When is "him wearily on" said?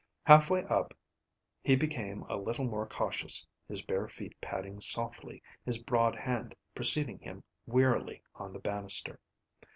7.19-8.51